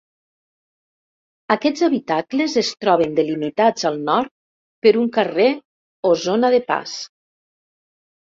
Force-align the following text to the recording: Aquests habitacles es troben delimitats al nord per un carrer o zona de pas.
Aquests 1.55 1.83
habitacles 1.87 2.55
es 2.61 2.71
troben 2.85 3.11
delimitats 3.19 3.85
al 3.91 3.99
nord 4.07 4.33
per 4.87 4.93
un 5.03 5.11
carrer 5.19 5.47
o 6.09 6.15
zona 6.23 6.51
de 6.57 6.63
pas. 6.73 6.95